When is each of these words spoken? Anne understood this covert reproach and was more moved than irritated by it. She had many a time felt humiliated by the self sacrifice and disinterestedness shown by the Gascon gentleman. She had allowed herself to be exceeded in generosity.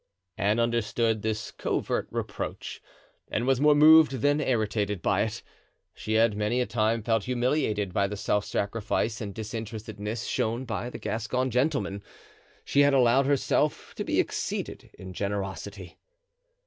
Anne 0.39 0.59
understood 0.59 1.21
this 1.21 1.51
covert 1.51 2.07
reproach 2.09 2.81
and 3.29 3.45
was 3.45 3.61
more 3.61 3.75
moved 3.75 4.13
than 4.21 4.41
irritated 4.41 4.99
by 4.99 5.21
it. 5.21 5.43
She 5.93 6.13
had 6.13 6.35
many 6.35 6.59
a 6.59 6.65
time 6.65 7.03
felt 7.03 7.25
humiliated 7.25 7.93
by 7.93 8.07
the 8.07 8.17
self 8.17 8.43
sacrifice 8.43 9.21
and 9.21 9.31
disinterestedness 9.31 10.25
shown 10.25 10.65
by 10.65 10.89
the 10.89 10.97
Gascon 10.97 11.51
gentleman. 11.51 12.01
She 12.65 12.79
had 12.79 12.95
allowed 12.95 13.27
herself 13.27 13.93
to 13.93 14.03
be 14.03 14.19
exceeded 14.19 14.89
in 14.97 15.13
generosity. 15.13 15.99